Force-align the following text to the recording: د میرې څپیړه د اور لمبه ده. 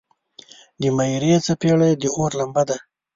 د 0.81 0.83
میرې 0.97 1.33
څپیړه 1.45 1.89
د 2.01 2.03
اور 2.15 2.31
لمبه 2.39 2.63
ده. 2.69 2.77